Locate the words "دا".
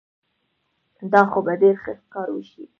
1.11-1.21